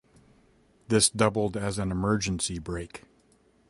This 0.87 1.11
doubled 1.11 1.55
as 1.55 1.77
an 1.77 1.91
emergency 1.91 2.57
brake. 2.57 3.03